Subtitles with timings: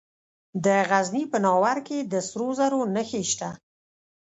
[0.65, 3.49] د غزني په ناوور کې د سرو زرو نښې شته.